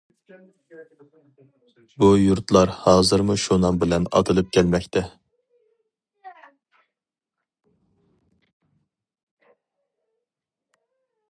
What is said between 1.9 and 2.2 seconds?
بۇ